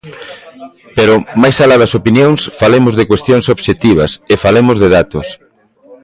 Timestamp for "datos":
4.97-5.27